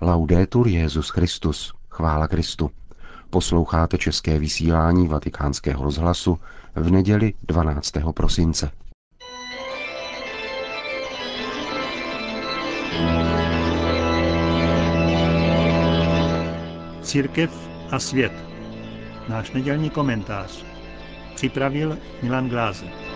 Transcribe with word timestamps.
Laudetur 0.00 0.68
Jezus 0.68 1.08
Christus, 1.08 1.74
chvála 1.90 2.28
Kristu. 2.28 2.70
Posloucháte 3.30 3.98
české 3.98 4.38
vysílání 4.38 5.08
Vatikánského 5.08 5.84
rozhlasu 5.84 6.38
v 6.74 6.90
neděli 6.90 7.34
12. 7.42 7.92
prosince. 8.14 8.70
Církev 17.02 17.68
a 17.90 17.98
svět. 17.98 18.32
Náš 19.28 19.50
nedělní 19.50 19.90
komentář. 19.90 20.64
Připravil 21.34 21.98
Milan 22.22 22.48
Glázer. 22.48 23.07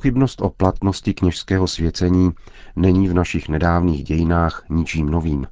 Pochybnost 0.00 0.40
o 0.40 0.50
platnosti 0.50 1.14
kněžského 1.14 1.66
svěcení 1.66 2.30
není 2.76 3.08
v 3.08 3.14
našich 3.14 3.48
nedávných 3.48 4.04
dějinách 4.04 4.64
ničím 4.68 5.10
novým. 5.10 5.46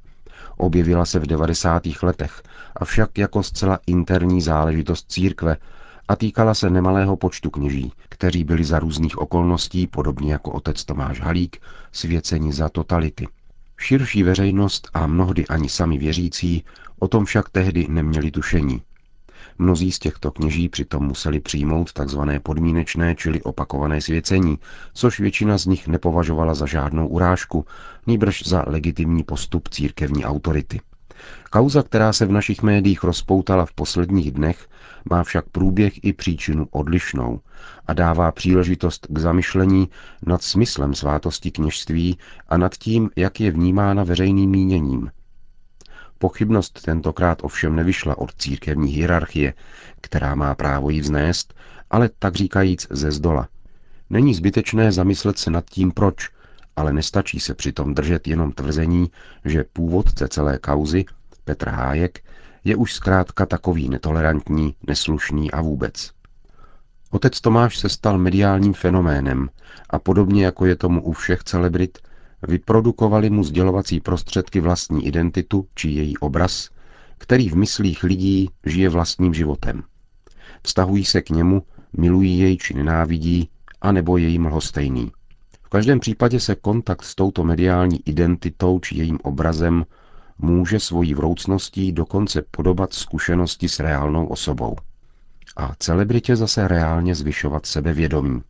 Objevila 0.57 1.05
se 1.05 1.19
v 1.19 1.25
90. 1.25 1.83
letech, 2.03 2.41
avšak 2.75 3.17
jako 3.17 3.43
zcela 3.43 3.79
interní 3.87 4.41
záležitost 4.41 5.11
církve 5.11 5.57
a 6.07 6.15
týkala 6.15 6.53
se 6.53 6.69
nemalého 6.69 7.17
počtu 7.17 7.49
kněží, 7.49 7.91
kteří 8.09 8.43
byli 8.43 8.63
za 8.63 8.79
různých 8.79 9.17
okolností, 9.17 9.87
podobně 9.87 10.33
jako 10.33 10.51
otec 10.51 10.85
Tomáš 10.85 11.21
Halík, 11.21 11.57
svěceni 11.91 12.53
za 12.53 12.69
totality. 12.69 13.27
Širší 13.77 14.23
veřejnost 14.23 14.89
a 14.93 15.07
mnohdy 15.07 15.47
ani 15.47 15.69
sami 15.69 15.97
věřící 15.97 16.63
o 16.99 17.07
tom 17.07 17.25
však 17.25 17.49
tehdy 17.49 17.87
neměli 17.89 18.31
tušení. 18.31 18.81
Mnozí 19.61 19.91
z 19.91 19.99
těchto 19.99 20.31
kněží 20.31 20.69
přitom 20.69 21.03
museli 21.03 21.39
přijmout 21.39 21.93
tzv. 21.93 22.19
podmínečné, 22.43 23.15
čili 23.15 23.41
opakované 23.41 24.01
svěcení, 24.01 24.59
což 24.93 25.19
většina 25.19 25.57
z 25.57 25.65
nich 25.65 25.87
nepovažovala 25.87 26.53
za 26.53 26.65
žádnou 26.65 27.07
urážku, 27.07 27.65
nýbrž 28.07 28.47
za 28.47 28.63
legitimní 28.67 29.23
postup 29.23 29.67
církevní 29.67 30.25
autority. 30.25 30.81
Kauza, 31.49 31.83
která 31.83 32.13
se 32.13 32.25
v 32.25 32.31
našich 32.31 32.61
médiích 32.63 33.03
rozpoutala 33.03 33.65
v 33.65 33.73
posledních 33.73 34.31
dnech, 34.31 34.69
má 35.11 35.23
však 35.23 35.49
průběh 35.49 36.03
i 36.03 36.13
příčinu 36.13 36.67
odlišnou 36.71 37.39
a 37.87 37.93
dává 37.93 38.31
příležitost 38.31 39.07
k 39.09 39.17
zamyšlení 39.17 39.89
nad 40.25 40.43
smyslem 40.43 40.93
svátosti 40.93 41.51
kněžství 41.51 42.17
a 42.49 42.57
nad 42.57 42.75
tím, 42.75 43.09
jak 43.15 43.39
je 43.39 43.51
vnímána 43.51 44.03
veřejným 44.03 44.49
míněním. 44.49 45.11
Pochybnost 46.19 46.81
tentokrát 46.81 47.43
ovšem 47.43 47.75
nevyšla 47.75 48.17
od 48.17 48.35
církevní 48.35 48.91
hierarchie, 48.91 49.53
která 50.01 50.35
má 50.35 50.55
právo 50.55 50.89
ji 50.89 51.01
vznést, 51.01 51.53
ale 51.89 52.09
tak 52.19 52.35
říkajíc 52.35 52.87
ze 52.89 53.11
zdola. 53.11 53.47
Není 54.09 54.33
zbytečné 54.33 54.91
zamyslet 54.91 55.37
se 55.37 55.51
nad 55.51 55.65
tím, 55.69 55.91
proč, 55.91 56.29
ale 56.75 56.93
nestačí 56.93 57.39
se 57.39 57.53
přitom 57.53 57.93
držet 57.93 58.27
jenom 58.27 58.51
tvrzení, 58.51 59.11
že 59.45 59.63
původce 59.73 60.27
celé 60.27 60.57
kauzy, 60.57 61.05
Petr 61.45 61.69
Hájek, 61.69 62.23
je 62.63 62.75
už 62.75 62.93
zkrátka 62.93 63.45
takový 63.45 63.89
netolerantní, 63.89 64.75
neslušný 64.87 65.51
a 65.51 65.61
vůbec. 65.61 66.11
Otec 67.11 67.41
Tomáš 67.41 67.77
se 67.77 67.89
stal 67.89 68.17
mediálním 68.17 68.73
fenoménem 68.73 69.49
a 69.89 69.99
podobně 69.99 70.45
jako 70.45 70.65
je 70.65 70.75
tomu 70.75 71.01
u 71.01 71.13
všech 71.13 71.43
celebrit, 71.43 71.97
vyprodukovali 72.47 73.29
mu 73.29 73.43
sdělovací 73.43 73.99
prostředky 73.99 74.59
vlastní 74.59 75.07
identitu 75.07 75.67
či 75.75 75.89
její 75.89 76.17
obraz, 76.17 76.69
který 77.17 77.49
v 77.49 77.55
myslích 77.55 78.03
lidí 78.03 78.49
žije 78.65 78.89
vlastním 78.89 79.33
životem. 79.33 79.83
Vztahují 80.63 81.05
se 81.05 81.21
k 81.21 81.29
němu, 81.29 81.63
milují 81.97 82.39
jej 82.39 82.57
či 82.57 82.73
nenávidí, 82.73 83.49
anebo 83.81 84.17
je 84.17 84.27
jim 84.27 84.45
lhostejný. 84.45 85.11
V 85.63 85.69
každém 85.69 85.99
případě 85.99 86.39
se 86.39 86.55
kontakt 86.55 87.03
s 87.03 87.15
touto 87.15 87.43
mediální 87.43 87.99
identitou 88.05 88.79
či 88.79 88.97
jejím 88.97 89.19
obrazem 89.23 89.85
může 90.37 90.79
svojí 90.79 91.13
vroucností 91.13 91.91
dokonce 91.91 92.41
podobat 92.51 92.93
zkušenosti 92.93 93.69
s 93.69 93.79
reálnou 93.79 94.27
osobou. 94.27 94.75
A 95.57 95.75
celebritě 95.79 96.35
zase 96.35 96.67
reálně 96.67 97.15
zvyšovat 97.15 97.65
sebevědomí. 97.65 98.41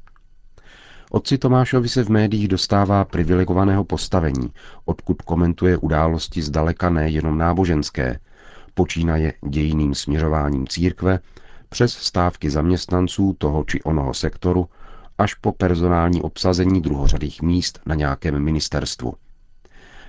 Otci 1.12 1.38
Tomášovi 1.38 1.90
se 1.90 2.03
v 2.03 2.09
médiích 2.09 2.47
dostává 2.47 3.06
privilegovaného 3.06 3.84
postavení, 3.84 4.53
odkud 4.86 5.22
komentuje 5.22 5.78
události 5.78 6.42
zdaleka 6.42 6.90
nejenom 6.90 7.38
náboženské, 7.38 8.20
počínaje 8.74 9.34
dějiným 9.50 9.96
směřováním 9.96 10.68
církve, 10.68 11.19
přes 11.69 11.94
stávky 11.94 12.50
zaměstnanců 12.50 13.36
toho 13.38 13.64
či 13.64 13.84
onoho 13.84 14.14
sektoru, 14.14 14.69
až 15.18 15.34
po 15.34 15.52
personální 15.52 16.22
obsazení 16.22 16.81
druhořadých 16.81 17.42
míst 17.42 17.80
na 17.86 17.96
nějakém 17.96 18.40
ministerstvu. 18.40 19.14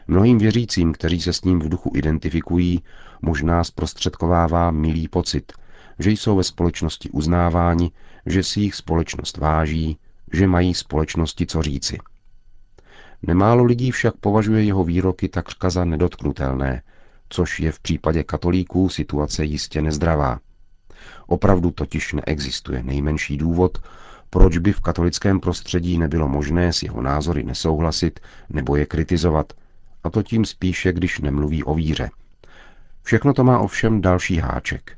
Mnohým 0.09 0.39
věřícím, 0.39 0.93
kteří 0.93 1.21
se 1.21 1.33
s 1.33 1.45
ním 1.45 1.61
v 1.61 1.69
duchu 1.69 1.93
identifikují, 1.95 2.83
možná 3.23 3.65
zprostředkovává 3.65 4.71
milý 4.71 5.09
pocit, 5.09 5.53
že 5.99 6.11
jsou 6.11 6.37
ve 6.37 6.45
společnosti 6.45 7.11
uznáváni, 7.11 7.91
že 8.27 8.43
si 8.43 8.61
jich 8.61 8.75
společnost 8.75 9.37
váží, 9.37 9.99
že 10.33 10.47
mají 10.47 10.75
společnosti 10.75 11.47
co 11.47 11.63
říci. 11.63 11.99
Nemálo 13.23 13.65
lidí 13.65 13.91
však 13.91 14.17
považuje 14.17 14.65
jeho 14.65 14.85
výroky 14.85 15.29
takřka 15.29 15.71
za 15.71 15.85
nedotknutelné, 15.85 16.83
což 17.29 17.61
je 17.61 17.73
v 17.73 17.81
případě 17.81 18.25
katolíků 18.25 18.89
situace 18.89 19.45
jistě 19.45 19.83
nezdravá. 19.83 20.39
Opravdu 21.27 21.71
totiž 21.71 22.13
neexistuje 22.13 22.83
nejmenší 22.83 23.37
důvod, 23.37 23.79
proč 24.31 24.59
by 24.59 24.73
v 24.73 24.81
katolickém 24.81 25.41
prostředí 25.41 25.99
nebylo 25.99 26.29
možné 26.29 26.73
s 26.73 26.83
jeho 26.83 27.03
názory 27.03 27.43
nesouhlasit 27.43 28.21
nebo 28.49 28.77
je 28.77 28.87
kritizovat, 28.87 29.53
a 30.05 30.11
to 30.11 30.23
tím 30.23 30.45
spíše, 30.45 30.93
když 30.93 31.19
nemluví 31.19 31.65
o 31.65 31.75
víře. 31.75 32.11
Všechno 33.03 33.35
to 33.35 33.45
má 33.45 33.59
ovšem 33.59 34.01
další 34.01 34.37
háček. 34.37 34.97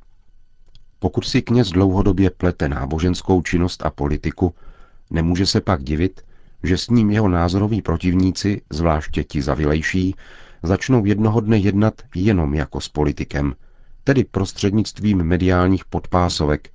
Pokud 0.99 1.25
si 1.25 1.43
kněz 1.43 1.71
dlouhodobě 1.71 2.31
plete 2.31 2.69
náboženskou 2.69 3.43
činnost 3.43 3.87
a 3.87 3.91
politiku, 3.91 4.55
nemůže 5.13 5.47
se 5.47 5.61
pak 5.61 5.83
divit, 5.83 6.21
že 6.63 6.79
s 6.79 6.89
ním 6.89 7.11
jeho 7.11 7.29
názoroví 7.29 7.83
protivníci, 7.83 8.63
zvláště 8.71 9.25
ti 9.25 9.43
zavilejší, 9.43 10.15
začnou 10.63 11.05
jednoho 11.05 11.41
dne 11.41 11.59
jednat 11.59 12.03
jenom 12.15 12.55
jako 12.55 12.81
s 12.81 12.89
politikem, 12.89 13.55
tedy 14.05 14.25
prostřednictvím 14.25 15.23
mediálních 15.23 15.85
podpásovek, 15.85 16.69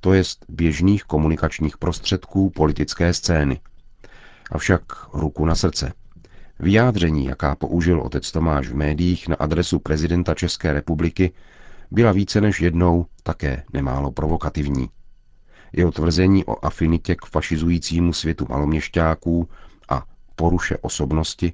to 0.00 0.12
jest 0.12 0.44
běžných 0.48 1.04
komunikačních 1.04 1.78
prostředků 1.78 2.50
politické 2.50 3.14
scény. 3.14 3.60
Avšak 4.52 4.82
ruku 5.14 5.44
na 5.44 5.54
srdce. 5.54 5.92
Vyjádření, 6.58 7.24
jaká 7.24 7.56
použil 7.56 8.00
otec 8.00 8.32
Tomáš 8.32 8.68
v 8.68 8.74
médiích 8.74 9.28
na 9.28 9.36
adresu 9.36 9.78
prezidenta 9.78 10.34
České 10.34 10.72
republiky, 10.72 11.32
byla 11.90 12.12
více 12.12 12.40
než 12.40 12.60
jednou 12.60 13.06
také 13.22 13.62
nemálo 13.72 14.12
provokativní. 14.12 14.88
Jeho 15.72 15.92
tvrzení 15.92 16.44
o 16.44 16.64
afinitě 16.64 17.14
k 17.14 17.26
fašizujícímu 17.26 18.12
světu 18.12 18.46
maloměšťáků 18.48 19.48
a 19.88 20.04
poruše 20.36 20.76
osobnosti, 20.80 21.52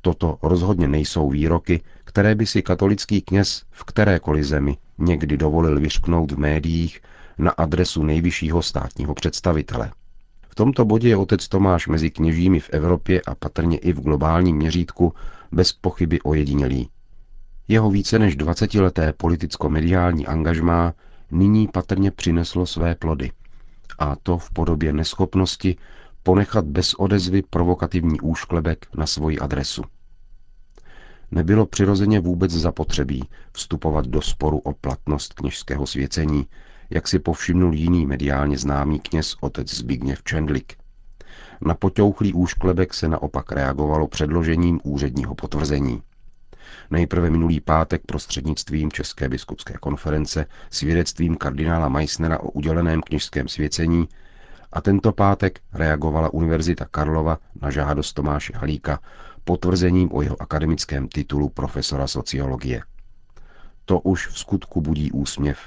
toto 0.00 0.38
rozhodně 0.42 0.88
nejsou 0.88 1.30
výroky, 1.30 1.80
které 2.04 2.34
by 2.34 2.46
si 2.46 2.62
katolický 2.62 3.22
kněz 3.22 3.62
v 3.70 3.84
kterékoliv 3.84 4.44
zemi 4.44 4.76
někdy 4.98 5.36
dovolil 5.36 5.80
vyřknout 5.80 6.32
v 6.32 6.38
médiích 6.38 7.00
na 7.38 7.50
adresu 7.50 8.04
nejvyššího 8.04 8.62
státního 8.62 9.14
představitele. 9.14 9.90
V 10.48 10.54
tomto 10.54 10.84
bodě 10.84 11.08
je 11.08 11.16
otec 11.16 11.48
Tomáš 11.48 11.86
mezi 11.86 12.10
kněžími 12.10 12.60
v 12.60 12.70
Evropě 12.70 13.22
a 13.26 13.34
patrně 13.34 13.78
i 13.78 13.92
v 13.92 14.00
globálním 14.00 14.56
měřítku 14.56 15.12
bez 15.52 15.72
pochyby 15.72 16.20
ojedinělý. 16.20 16.88
Jeho 17.68 17.90
více 17.90 18.18
než 18.18 18.36
20-leté 18.36 19.12
politicko-mediální 19.12 20.26
angažmá 20.26 20.92
nyní 21.34 21.68
patrně 21.68 22.10
přineslo 22.10 22.66
své 22.66 22.94
plody. 22.94 23.30
A 23.98 24.16
to 24.16 24.38
v 24.38 24.50
podobě 24.50 24.92
neschopnosti 24.92 25.76
ponechat 26.22 26.64
bez 26.64 26.94
odezvy 26.94 27.42
provokativní 27.50 28.20
úšklebek 28.20 28.86
na 28.96 29.06
svoji 29.06 29.38
adresu. 29.38 29.82
Nebylo 31.30 31.66
přirozeně 31.66 32.20
vůbec 32.20 32.50
zapotřebí 32.50 33.28
vstupovat 33.52 34.06
do 34.06 34.22
sporu 34.22 34.58
o 34.58 34.72
platnost 34.72 35.32
kněžského 35.34 35.86
svěcení, 35.86 36.46
jak 36.90 37.08
si 37.08 37.18
povšimnul 37.18 37.74
jiný 37.74 38.06
mediálně 38.06 38.58
známý 38.58 39.00
kněz 39.00 39.36
otec 39.40 39.74
Zbigněv 39.74 40.22
Čendlik. 40.22 40.76
Na 41.60 41.74
poťouchlý 41.74 42.32
úšklebek 42.34 42.94
se 42.94 43.08
naopak 43.08 43.52
reagovalo 43.52 44.08
předložením 44.08 44.80
úředního 44.82 45.34
potvrzení. 45.34 46.02
Nejprve 46.90 47.30
minulý 47.30 47.60
pátek 47.60 48.02
prostřednictvím 48.06 48.92
České 48.92 49.28
biskupské 49.28 49.74
konference 49.80 50.46
svědectvím 50.70 51.36
kardinála 51.36 51.88
Meissnera 51.88 52.40
o 52.40 52.50
uděleném 52.50 53.00
kněžském 53.00 53.48
svěcení 53.48 54.08
a 54.72 54.80
tento 54.80 55.12
pátek 55.12 55.60
reagovala 55.72 56.32
Univerzita 56.32 56.84
Karlova 56.90 57.38
na 57.62 57.70
žádost 57.70 58.12
Tomáše 58.12 58.52
Halíka 58.56 59.00
potvrzením 59.44 60.08
o 60.12 60.22
jeho 60.22 60.42
akademickém 60.42 61.08
titulu 61.08 61.48
profesora 61.48 62.06
sociologie. 62.06 62.82
To 63.84 64.00
už 64.00 64.28
v 64.28 64.38
skutku 64.38 64.80
budí 64.80 65.12
úsměv, 65.12 65.58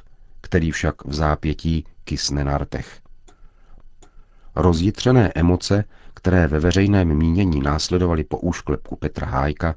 který 0.42 0.72
však 0.72 1.06
v 1.06 1.14
zápětí 1.14 1.86
kysne 2.04 2.44
na 2.44 2.58
rtech. 2.58 3.00
Rozjitřené 4.56 5.32
emoce, 5.36 5.84
které 6.14 6.48
ve 6.48 6.60
veřejném 6.60 7.18
mínění 7.18 7.62
následovaly 7.62 8.24
po 8.24 8.38
úšklepku 8.38 8.96
Petra 8.96 9.28
Hájka, 9.28 9.76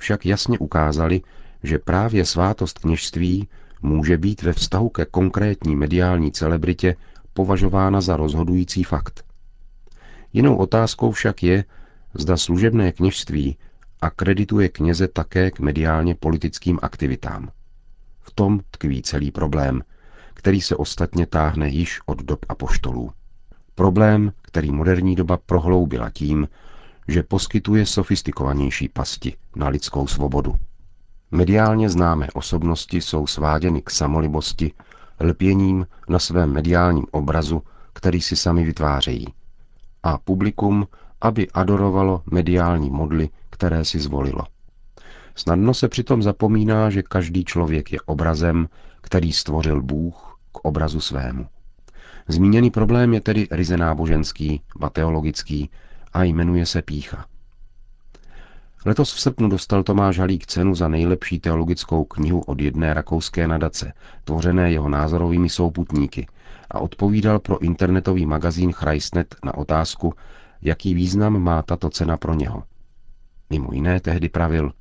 však 0.00 0.26
jasně 0.26 0.58
ukázaly, 0.58 1.20
že 1.62 1.78
právě 1.78 2.24
svátost 2.24 2.78
kněžství 2.78 3.48
může 3.82 4.18
být 4.18 4.42
ve 4.42 4.52
vztahu 4.52 4.88
ke 4.88 5.04
konkrétní 5.04 5.76
mediální 5.76 6.32
celebritě 6.32 6.96
považována 7.32 8.00
za 8.00 8.16
rozhodující 8.16 8.84
fakt. 8.84 9.24
Jinou 10.32 10.56
otázkou 10.56 11.10
však 11.10 11.42
je, 11.42 11.64
zda 12.14 12.36
služebné 12.36 12.92
kněžství 12.92 13.56
akredituje 14.00 14.68
kněze 14.68 15.08
také 15.08 15.50
k 15.50 15.60
mediálně 15.60 16.14
politickým 16.14 16.78
aktivitám. 16.82 17.50
V 18.20 18.30
tom 18.30 18.60
tkví 18.70 19.02
celý 19.02 19.30
problém, 19.30 19.82
který 20.34 20.60
se 20.60 20.76
ostatně 20.76 21.26
táhne 21.26 21.68
již 21.68 22.00
od 22.06 22.22
dob 22.22 22.46
apoštolů. 22.48 23.10
Problém, 23.74 24.32
který 24.42 24.72
moderní 24.72 25.16
doba 25.16 25.36
prohloubila 25.36 26.10
tím, 26.10 26.48
že 27.08 27.22
poskytuje 27.22 27.86
sofistikovanější 27.86 28.88
pasti 28.88 29.36
na 29.56 29.68
lidskou 29.68 30.06
svobodu. 30.06 30.54
Mediálně 31.30 31.90
známé 31.90 32.28
osobnosti 32.34 33.00
jsou 33.00 33.26
sváděny 33.26 33.82
k 33.82 33.90
samolibosti, 33.90 34.72
lpěním 35.20 35.86
na 36.08 36.18
svém 36.18 36.52
mediálním 36.52 37.06
obrazu, 37.10 37.62
který 37.92 38.20
si 38.20 38.36
sami 38.36 38.64
vytvářejí. 38.64 39.26
A 40.02 40.18
publikum, 40.18 40.86
aby 41.20 41.50
adorovalo 41.50 42.22
mediální 42.30 42.90
modly, 42.90 43.28
které 43.50 43.84
si 43.84 44.00
zvolilo. 44.00 44.42
Snadno 45.34 45.74
se 45.74 45.88
přitom 45.88 46.22
zapomíná, 46.22 46.90
že 46.90 47.02
každý 47.02 47.44
člověk 47.44 47.92
je 47.92 48.00
obrazem, 48.00 48.68
který 49.00 49.32
stvořil 49.32 49.82
Bůh 49.82 50.38
k 50.52 50.58
obrazu 50.58 51.00
svému. 51.00 51.46
Zmíněný 52.28 52.70
problém 52.70 53.14
je 53.14 53.20
tedy 53.20 53.48
ryze 53.50 53.76
náboženský, 53.76 54.60
a 56.16 56.24
jmenuje 56.24 56.66
se 56.66 56.82
pícha. 56.82 57.26
Letos 58.86 59.14
v 59.14 59.20
srpnu 59.20 59.48
dostal 59.48 59.82
Tomáš 59.82 60.18
Halík 60.18 60.46
cenu 60.46 60.74
za 60.74 60.88
nejlepší 60.88 61.40
teologickou 61.40 62.04
knihu 62.04 62.40
od 62.40 62.60
jedné 62.60 62.94
rakouské 62.94 63.48
nadace, 63.48 63.92
tvořené 64.24 64.72
jeho 64.72 64.88
názorovými 64.88 65.48
souputníky, 65.48 66.26
a 66.70 66.78
odpovídal 66.78 67.38
pro 67.38 67.58
internetový 67.58 68.26
magazín 68.26 68.72
Christnet 68.72 69.36
na 69.44 69.54
otázku, 69.54 70.14
jaký 70.62 70.94
význam 70.94 71.38
má 71.38 71.62
tato 71.62 71.90
cena 71.90 72.16
pro 72.16 72.34
něho. 72.34 72.62
Mimo 73.50 73.72
jiné 73.72 74.00
tehdy 74.00 74.28
pravil, 74.28 74.72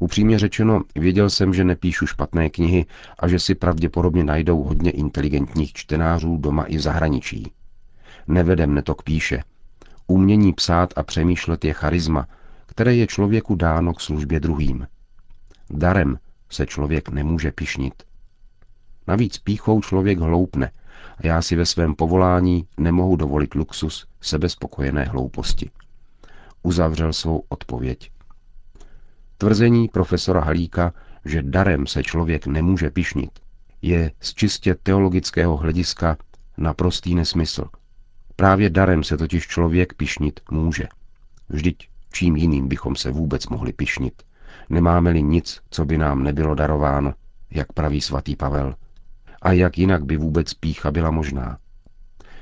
Upřímně 0.00 0.38
řečeno, 0.38 0.82
věděl 0.96 1.30
jsem, 1.30 1.54
že 1.54 1.64
nepíšu 1.64 2.06
špatné 2.06 2.50
knihy 2.50 2.86
a 3.18 3.28
že 3.28 3.38
si 3.38 3.54
pravděpodobně 3.54 4.24
najdou 4.24 4.62
hodně 4.62 4.90
inteligentních 4.90 5.72
čtenářů 5.72 6.36
doma 6.36 6.64
i 6.64 6.76
v 6.76 6.80
zahraničí. 6.80 7.52
Nevede 8.28 8.66
mne 8.66 8.82
to 8.82 8.94
k 8.94 9.02
píše. 9.02 9.42
Umění 10.10 10.52
psát 10.52 10.94
a 10.96 11.02
přemýšlet 11.02 11.64
je 11.64 11.72
charisma, 11.72 12.26
které 12.66 12.94
je 12.94 13.06
člověku 13.06 13.54
dáno 13.54 13.94
k 13.94 14.00
službě 14.00 14.40
druhým. 14.40 14.86
Darem 15.70 16.18
se 16.50 16.66
člověk 16.66 17.08
nemůže 17.08 17.52
pišnit. 17.52 18.02
Navíc 19.06 19.38
píchou 19.38 19.80
člověk 19.80 20.18
hloupne 20.18 20.70
a 21.16 21.26
já 21.26 21.42
si 21.42 21.56
ve 21.56 21.66
svém 21.66 21.94
povolání 21.94 22.66
nemohu 22.78 23.16
dovolit 23.16 23.54
luxus 23.54 24.06
sebespokojené 24.20 25.04
hlouposti. 25.04 25.70
Uzavřel 26.62 27.12
svou 27.12 27.44
odpověď. 27.48 28.10
Tvrzení 29.38 29.88
profesora 29.88 30.40
Halíka, 30.40 30.92
že 31.24 31.42
darem 31.42 31.86
se 31.86 32.02
člověk 32.02 32.46
nemůže 32.46 32.90
pišnit, 32.90 33.30
je 33.82 34.12
z 34.20 34.34
čistě 34.34 34.74
teologického 34.74 35.56
hlediska 35.56 36.16
naprostý 36.56 37.14
nesmysl. 37.14 37.64
Právě 38.40 38.70
darem 38.70 39.04
se 39.04 39.16
totiž 39.16 39.46
člověk 39.46 39.94
pišnit 39.94 40.40
může. 40.50 40.88
Vždyť 41.48 41.76
čím 42.12 42.36
jiným 42.36 42.68
bychom 42.68 42.96
se 42.96 43.10
vůbec 43.10 43.46
mohli 43.46 43.72
pišnit. 43.72 44.22
Nemáme-li 44.68 45.22
nic, 45.22 45.60
co 45.70 45.84
by 45.84 45.98
nám 45.98 46.22
nebylo 46.22 46.54
darováno, 46.54 47.14
jak 47.50 47.72
praví 47.72 48.00
svatý 48.00 48.36
Pavel. 48.36 48.74
A 49.42 49.52
jak 49.52 49.78
jinak 49.78 50.04
by 50.04 50.16
vůbec 50.16 50.54
pícha 50.54 50.90
byla 50.90 51.10
možná? 51.10 51.58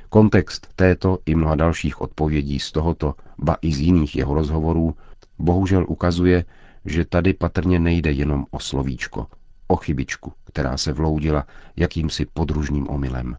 Kontext 0.09 0.69
této 0.77 1.19
i 1.27 1.35
mnoha 1.35 1.55
dalších 1.55 2.01
odpovědí 2.01 2.61
z 2.61 2.73
tohoto, 2.73 3.15
ba 3.39 3.57
i 3.63 3.73
z 3.73 3.81
jiných 3.81 4.17
jeho 4.17 4.35
rozhovorů, 4.35 4.97
bohužel 5.39 5.87
ukazuje, 5.89 6.45
že 6.85 7.05
tady 7.05 7.35
patrně 7.35 7.79
nejde 7.79 8.13
jenom 8.13 8.47
o 8.51 8.61
slovíčko, 8.61 9.27
o 9.67 9.77
chybičku, 9.77 10.33
která 10.45 10.77
se 10.77 10.93
vloudila 10.93 11.47
jakýmsi 11.77 12.27
podružným 12.27 12.89
omylem. 12.89 13.37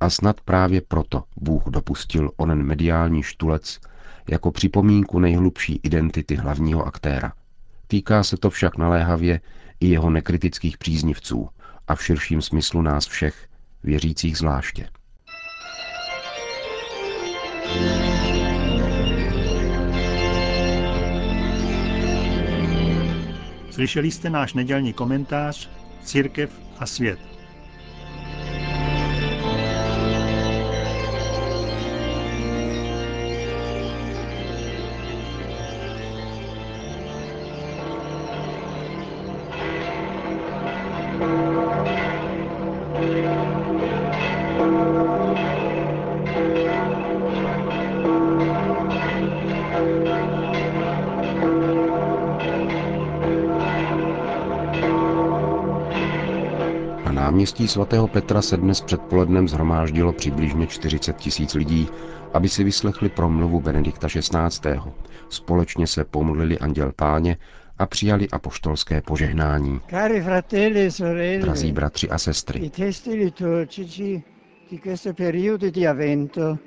A 0.00 0.10
snad 0.10 0.40
právě 0.40 0.80
proto 0.80 1.24
Bůh 1.36 1.62
dopustil 1.66 2.30
onen 2.36 2.62
mediální 2.62 3.22
štulec 3.22 3.80
jako 4.30 4.52
připomínku 4.52 5.18
nejhlubší 5.18 5.80
identity 5.82 6.34
hlavního 6.34 6.86
aktéra. 6.86 7.32
Týká 7.86 8.24
se 8.24 8.36
to 8.36 8.50
však 8.50 8.76
naléhavě 8.78 9.40
i 9.80 9.88
jeho 9.88 10.10
nekritických 10.10 10.78
příznivců 10.78 11.48
a 11.88 11.94
v 11.94 12.04
širším 12.04 12.42
smyslu 12.42 12.82
nás 12.82 13.06
všech, 13.06 13.48
věřících 13.82 14.38
zvláště. 14.38 14.88
Slyšeli 23.70 24.10
jste 24.10 24.30
náš 24.30 24.54
nedělní 24.54 24.92
komentář 24.92 25.70
Církev 26.04 26.60
a 26.78 26.86
svět. 26.86 27.35
Náměstí 57.46 57.68
svatého 57.68 58.08
Petra 58.08 58.42
se 58.42 58.56
dnes 58.56 58.80
předpolednem 58.80 59.48
zhromáždilo 59.48 60.12
přibližně 60.12 60.66
40 60.66 61.16
tisíc 61.16 61.54
lidí, 61.54 61.88
aby 62.34 62.48
si 62.48 62.64
vyslechli 62.64 63.08
promluvu 63.08 63.60
Benedikta 63.60 64.08
XVI. 64.08 64.80
Společně 65.28 65.86
se 65.86 66.04
pomodlili 66.04 66.58
anděl 66.58 66.92
páně 66.96 67.36
a 67.78 67.86
přijali 67.86 68.28
apoštolské 68.30 69.02
požehnání. 69.02 69.80
Cari 69.90 70.22
fratelli 70.22 70.86
e 70.86 70.90
sorelle, 70.90 71.38
Drazí 71.44 71.72
bratři 71.72 72.08
a 72.10 72.18
sestry, 72.18 72.58
i 72.60 72.70
testi 72.70 73.10
liturgici 73.14 74.22
di 74.70 74.78
questo 74.78 75.14
periodo 75.14 75.70
di 75.70 75.86
avvento 75.86 76.58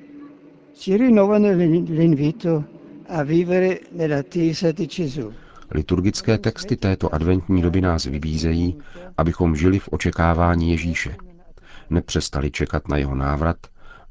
ci 0.74 0.98
rinnovano 0.98 1.52
l'invito 1.90 2.64
a 3.08 3.24
vivere 3.24 3.80
nell'attesa 3.92 4.72
di 4.72 4.86
Gesù. 4.88 5.34
Liturgické 5.72 6.38
texty 6.38 6.76
této 6.76 7.14
adventní 7.14 7.62
doby 7.62 7.82
nás 7.82 8.06
vybízejí, 8.06 8.78
abychom 9.18 9.56
žili 9.56 9.80
v 9.80 9.90
očekávání 9.92 10.72
Ježíše. 10.72 11.16
Nepřestali 11.90 12.52
čekat 12.52 12.88
na 12.88 12.98
jeho 12.98 13.16
návrat 13.16 13.58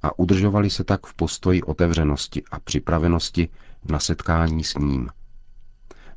a 0.02 0.18
udržovali 0.18 0.70
se 0.70 0.84
tak 0.84 1.06
v 1.06 1.14
postoji 1.14 1.62
otevřenosti 1.62 2.42
a 2.50 2.60
připravenosti 2.60 3.48
na 3.88 3.98
setkání 3.98 4.64
s 4.64 4.74
ním. 4.74 5.08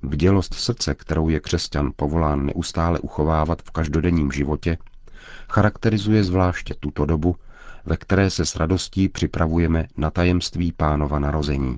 Bdělost 0.03 0.53
srdce, 0.53 0.95
kterou 0.95 1.29
je 1.29 1.39
křesťan 1.39 1.91
povolán 1.95 2.45
neustále 2.45 2.99
uchovávat 2.99 3.61
v 3.61 3.71
každodenním 3.71 4.31
životě, 4.31 4.77
charakterizuje 5.49 6.23
zvláště 6.23 6.73
tuto 6.79 7.05
dobu, 7.05 7.35
ve 7.85 7.97
které 7.97 8.29
se 8.29 8.45
s 8.45 8.55
radostí 8.55 9.09
připravujeme 9.09 9.87
na 9.97 10.11
tajemství 10.11 10.71
pánova 10.71 11.19
narození. 11.19 11.77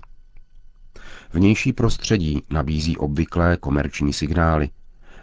Vnější 1.33 1.73
prostředí 1.73 2.43
nabízí 2.49 2.97
obvyklé 2.97 3.57
komerční 3.57 4.13
signály, 4.13 4.69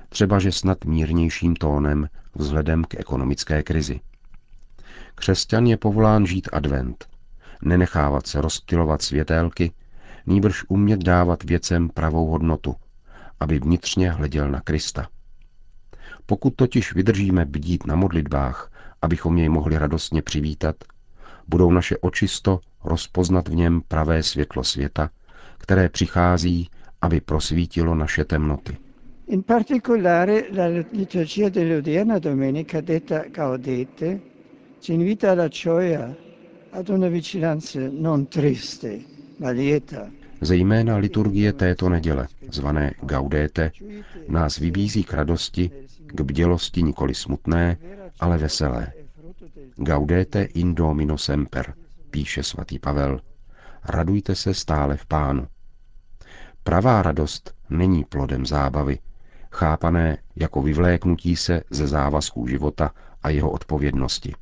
třeba 0.09 0.39
že 0.39 0.53
snad 0.53 0.85
mírnějším 0.85 1.57
tónem 1.57 2.09
vzhledem 2.35 2.85
k 2.85 2.95
ekonomické 2.95 3.63
krizi. 3.63 4.01
Křesťan 5.15 5.67
je 5.67 5.77
povolán 5.77 6.27
žít 6.27 6.49
advent, 6.53 7.09
nenechávat 7.63 8.27
se 8.27 8.41
rozptilovat 8.41 9.03
světélky, 9.03 9.73
nýbrž 10.27 10.65
umět 10.69 11.01
dávat 11.01 11.45
věcem 11.45 11.89
pravou 11.89 12.27
hodnotu, 12.27 12.75
aby 13.41 13.59
vnitřně 13.59 14.11
hleděl 14.11 14.51
na 14.51 14.61
Krista. 14.61 15.09
Pokud 16.27 16.55
totiž 16.57 16.95
vydržíme 16.95 17.45
bdít 17.45 17.87
na 17.87 17.97
modlitbách, 17.97 18.73
abychom 19.03 19.39
jej 19.39 19.49
mohli 19.49 19.79
radostně 19.79 20.23
přivítat, 20.23 20.77
budou 21.49 21.73
naše 21.73 21.97
očisto 21.99 22.61
rozpoznat 22.85 23.49
v 23.49 23.55
něm 23.55 23.81
pravé 23.89 24.23
světlo 24.23 24.65
světa, 24.65 25.11
které 25.61 25.89
přichází, 25.89 26.69
aby 27.01 27.21
prosvítilo 27.21 27.95
naše 27.95 28.25
temnoty. 28.25 28.77
In 29.27 29.43
particolare 29.43 30.43
la 30.57 30.67
liturgia 30.93 31.49
dell'odierna 31.49 32.19
domenica 32.19 32.81
detta 32.81 33.25
Gaudete 33.31 34.21
ci 34.81 34.93
invita 34.93 35.31
alla 35.31 35.49
gioia 35.49 36.17
ad 36.71 36.89
una 36.89 37.09
vicinanza 37.09 37.79
non 37.93 38.27
triste, 38.29 39.01
ma 39.37 39.51
lieta. 39.51 40.11
Zejména 40.41 40.97
liturgie 40.97 41.53
této 41.53 41.89
neděle, 41.89 42.27
zvané 42.51 42.95
Gaudete, 43.03 43.71
nás 44.29 44.59
vybízí 44.59 45.05
k 45.05 45.13
radosti, 45.13 45.71
k 46.07 46.21
bdělosti 46.21 46.83
nikoli 46.83 47.15
smutné, 47.15 47.77
ale 48.21 48.39
veselé. 48.39 48.93
Gaudete 49.77 50.43
in 50.43 50.75
domino 50.75 51.19
semper, 51.19 51.75
píše 52.11 52.43
svatý 52.43 52.79
Pavel. 52.79 53.21
Radujte 53.85 54.35
se 54.35 54.55
stále 54.55 54.97
v 54.97 55.07
pánu. 55.07 55.47
Pravá 56.65 57.03
radost 57.03 57.55
není 57.71 58.05
plodem 58.05 58.47
zábavy, 58.47 58.99
chápané 59.53 60.19
jako 60.37 60.63
vyvléknutí 60.63 61.37
se 61.37 61.63
ze 61.71 61.87
závazků 61.87 62.47
života 62.47 62.91
a 63.23 63.31
jeho 63.31 63.51
odpovědnosti. 63.51 64.35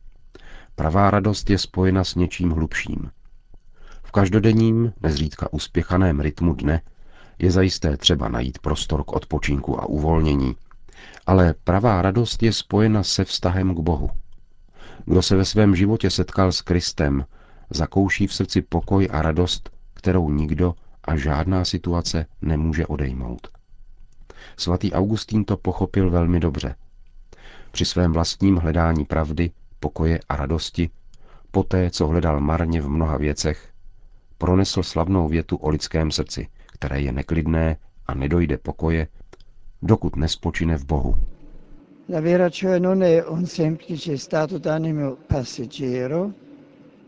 Pravá 0.75 1.11
radost 1.11 1.50
je 1.50 1.59
spojena 1.59 2.04
s 2.04 2.14
něčím 2.14 2.50
hlubším. 2.50 3.11
V 4.02 4.12
každodenním, 4.12 4.92
nezřídka 5.00 5.52
uspěchaném 5.52 6.21
rytmu 6.21 6.54
dne 6.54 6.80
je 7.38 7.50
zajisté 7.50 7.97
třeba 7.97 8.28
najít 8.28 8.59
prostor 8.59 9.04
k 9.04 9.12
odpočinku 9.12 9.80
a 9.80 9.87
uvolnění, 9.87 10.57
ale 11.26 11.54
pravá 11.64 12.02
radost 12.02 12.42
je 12.42 12.52
spojena 12.52 13.02
se 13.02 13.25
vztahem 13.25 13.75
k 13.75 13.78
Bohu. 13.78 14.11
Kdo 15.04 15.23
se 15.23 15.37
ve 15.37 15.45
svém 15.45 15.76
životě 15.76 16.11
setkal 16.11 16.52
s 16.52 16.62
Kristem, 16.62 17.25
zakouší 17.71 18.27
v 18.27 18.35
srdci 18.35 18.63
pokoj 18.63 19.09
a 19.13 19.23
radost, 19.23 19.71
kterou 19.95 20.31
nikdo 20.31 20.75
a 21.05 21.17
žádná 21.17 21.65
situace 21.65 22.27
nemůže 22.43 22.87
odejmout. 22.87 23.49
Svatý 24.57 24.93
Augustín 24.93 25.45
to 25.45 25.57
pochopil 25.57 26.11
velmi 26.11 26.41
dobře. 26.41 26.75
Při 27.71 27.85
svém 27.85 28.13
vlastním 28.13 28.57
hledání 28.57 29.05
pravdy, 29.05 29.51
pokoje 29.81 30.21
a 30.29 30.37
radosti, 30.37 30.91
poté, 31.51 31.91
co 31.91 32.07
hledal 32.07 32.41
marně 32.41 32.81
v 32.81 32.89
mnoha 32.89 33.17
věcech, 33.17 33.69
pronesl 34.39 34.83
slavnou 34.83 35.29
větu 35.29 35.57
o 35.57 35.69
lidském 35.69 36.11
srdci, 36.11 36.49
které 36.67 37.01
je 37.01 37.13
neklidné 37.13 37.77
a 38.07 38.15
nedojde 38.15 38.59
pokoje, 38.59 39.09
dokud 39.83 40.17
nespočine 40.17 40.77
v 40.79 40.85
Bohu. 40.87 41.17
La 42.09 42.21
vera 42.21 42.49
cioè 42.51 42.81
non 42.81 43.03
è 43.03 43.23
un 43.29 43.47
semplice 43.47 44.17
stato 44.19 44.59
d'animo 44.59 45.17
passeggero, 45.27 46.33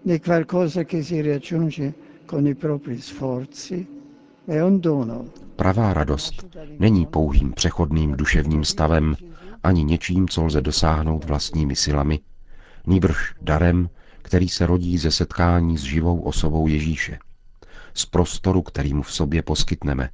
né 0.04 0.18
qualcosa 0.18 0.84
che 0.84 1.02
si 1.02 1.20
raggiunge 1.22 1.94
con 2.26 2.46
i 2.46 2.54
propri 2.54 3.00
sforzi, 3.00 3.86
è 4.44 4.60
un 4.60 4.80
dono. 4.80 5.24
Pravá 5.56 5.92
radost 5.92 6.46
není 6.78 7.06
pouhým 7.06 7.52
přechodným 7.52 8.16
duševním 8.16 8.64
stavem, 8.64 9.16
ani 9.62 9.84
něčím, 9.84 10.28
co 10.28 10.44
lze 10.44 10.60
dosáhnout 10.60 11.24
vlastními 11.24 11.76
silami, 11.76 12.20
nýbrž 12.86 13.34
darem, 13.42 13.90
který 14.22 14.48
se 14.48 14.66
rodí 14.66 14.98
ze 14.98 15.10
setkání 15.10 15.78
s 15.78 15.82
živou 15.82 16.20
osobou 16.20 16.68
Ježíše, 16.68 17.18
z 17.94 18.06
prostoru, 18.06 18.62
který 18.62 18.94
mu 18.94 19.02
v 19.02 19.12
sobě 19.12 19.42
poskytneme, 19.42 20.10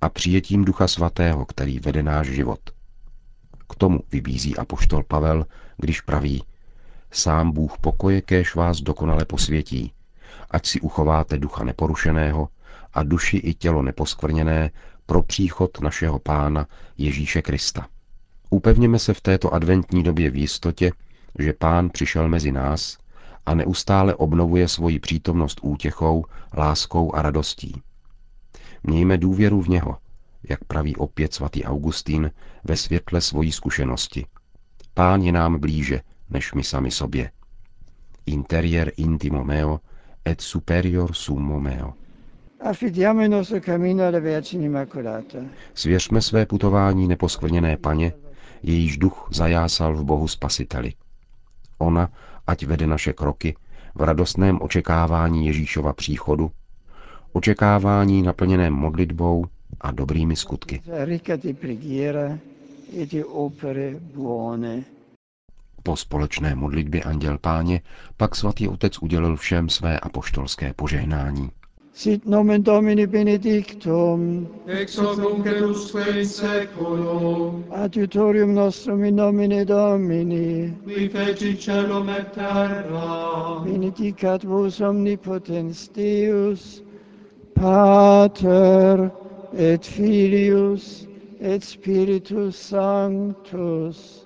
a 0.00 0.08
přijetím 0.08 0.64
Ducha 0.64 0.88
Svatého, 0.88 1.46
který 1.46 1.78
vede 1.78 2.02
náš 2.02 2.26
život. 2.26 2.60
K 3.68 3.74
tomu 3.74 4.00
vybízí 4.12 4.56
apoštol 4.56 5.02
Pavel, 5.02 5.46
když 5.76 6.00
praví, 6.00 6.42
sám 7.16 7.52
Bůh 7.52 7.78
pokoje 7.80 8.20
kéž 8.20 8.54
vás 8.54 8.80
dokonale 8.80 9.24
posvětí, 9.24 9.92
ať 10.50 10.66
si 10.66 10.80
uchováte 10.80 11.38
ducha 11.38 11.64
neporušeného 11.64 12.48
a 12.94 13.02
duši 13.02 13.36
i 13.36 13.54
tělo 13.54 13.82
neposkvrněné 13.82 14.70
pro 15.06 15.22
příchod 15.22 15.80
našeho 15.80 16.18
Pána 16.18 16.66
Ježíše 16.98 17.42
Krista. 17.42 17.86
Upevněme 18.50 18.98
se 18.98 19.14
v 19.14 19.20
této 19.20 19.54
adventní 19.54 20.02
době 20.02 20.30
v 20.30 20.36
jistotě, 20.36 20.92
že 21.38 21.52
Pán 21.52 21.90
přišel 21.90 22.28
mezi 22.28 22.52
nás 22.52 22.98
a 23.46 23.54
neustále 23.54 24.14
obnovuje 24.14 24.68
svoji 24.68 24.98
přítomnost 24.98 25.60
útěchou, 25.62 26.24
láskou 26.56 27.14
a 27.14 27.22
radostí. 27.22 27.82
Mějme 28.82 29.18
důvěru 29.18 29.62
v 29.62 29.68
něho, 29.68 29.96
jak 30.48 30.64
praví 30.64 30.96
opět 30.96 31.34
svatý 31.34 31.64
Augustín 31.64 32.30
ve 32.64 32.76
světle 32.76 33.20
svojí 33.20 33.52
zkušenosti. 33.52 34.26
Pán 34.94 35.22
je 35.22 35.32
nám 35.32 35.58
blíže, 35.60 36.00
než 36.30 36.54
my 36.54 36.62
sami 36.62 36.90
sobě. 36.90 37.30
Interior 38.26 38.90
intimo 38.96 39.44
meo 39.44 39.80
et 40.28 40.40
superior 40.40 41.14
summo 41.14 41.60
meo. 41.60 41.94
Affidiamo 42.60 43.22
il 43.22 43.30
nostro 43.30 43.60
cammino 43.60 44.04
alla 44.04 44.20
Vergine 44.20 44.64
Immacolata. 44.64 45.38
Svěřme 45.74 46.22
své 46.22 46.46
putování 46.46 47.08
neposkvrněné 47.08 47.76
paně, 47.76 48.12
jejíž 48.62 48.98
duch 48.98 49.28
zajásal 49.32 49.96
v 49.96 50.04
Bohu 50.04 50.28
Spasiteli. 50.28 50.92
Ona, 51.78 52.10
ať 52.46 52.66
vede 52.66 52.86
naše 52.86 53.12
kroky 53.12 53.56
v 53.94 54.02
radostném 54.02 54.58
očekávání 54.62 55.46
Ježíšova 55.46 55.92
příchodu, 55.92 56.50
očekávání 57.32 58.22
naplněném 58.22 58.72
modlitbou 58.74 59.44
a 59.80 59.90
dobrými 59.90 60.36
skutky. 60.36 60.82
Po 65.86 65.96
společné 65.96 66.54
modlitbě 66.54 67.02
Anděl 67.02 67.38
Páně 67.38 67.80
pak 68.16 68.36
svatý 68.36 68.68
otec 68.68 68.98
udělil 69.02 69.36
všem 69.36 69.68
své 69.68 70.00
apoštolské 70.00 70.72
požehnání. 70.72 71.50
Sit 71.92 72.26
nomen 72.26 72.62
Domini 72.62 73.06
benedictum, 73.06 74.48
ex 74.66 74.98
hoc 74.98 75.18
nunc 75.18 75.46
et 75.46 75.62
usque 75.62 76.20
in 76.20 76.26
seculum, 76.26 77.64
adiutorium 77.70 78.54
nostrum 78.54 79.04
in 79.04 79.16
nomine 79.16 79.64
Domini, 79.64 80.76
qui 80.84 81.08
feci 81.08 81.56
celum 81.56 82.08
et 82.08 82.32
terra, 82.34 83.60
benedicat 83.64 84.44
vos 84.44 84.80
omnipotens 84.80 85.88
Deus, 85.88 86.82
Pater 87.54 89.10
et 89.56 89.86
Filius 89.86 91.06
et 91.40 91.64
Spiritus 91.64 92.56
Sanctus. 92.56 94.25